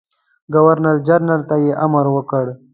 ګورنرجنرال 0.53 1.41
ته 1.49 1.55
یې 1.63 1.71
امر 1.85 2.05
وکړ. 2.15 2.45